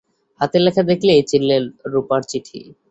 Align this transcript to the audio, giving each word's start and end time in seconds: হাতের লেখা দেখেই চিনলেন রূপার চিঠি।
হাতের 0.41 0.61
লেখা 0.65 0.83
দেখেই 0.89 1.23
চিনলেন 1.29 1.63
রূপার 1.91 2.21
চিঠি। 2.29 2.59